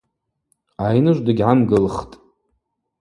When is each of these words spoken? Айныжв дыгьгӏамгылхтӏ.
Айныжв 0.85 1.19
дыгьгӏамгылхтӏ. 1.25 2.13